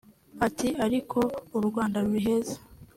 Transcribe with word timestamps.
ati 0.45 0.67
ariko 0.85 1.19
“u 1.57 1.59
Rwanda 1.67 1.97
ruri 2.03 2.21
heza 2.27 2.57